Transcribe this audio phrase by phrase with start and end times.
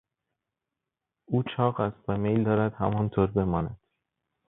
[1.25, 3.79] او چاق است و میل دارد همانطور بماند.